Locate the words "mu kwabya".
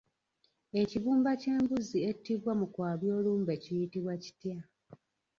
2.59-3.11